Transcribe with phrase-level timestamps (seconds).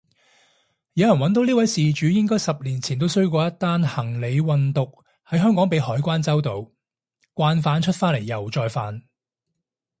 [0.95, 4.91] 有人搵到呢位事主應該十年前都衰過一單行李運毒
[5.29, 6.67] 喺香港被海關周到，
[7.35, 9.03] 慣犯出返嚟又再犯